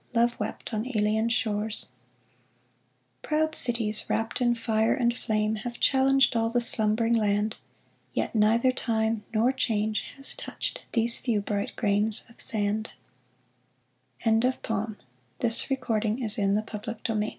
[0.15, 1.89] Love wept on alien shores.
[3.21, 7.57] Proud cities, wrapped in fire and flame, Have challenged all the slumbering land;
[8.11, 12.89] Yet neither Time nor Change has touched These few bright grains of sand
[14.23, 14.97] 1 VALDEMAR
[15.39, 17.23] With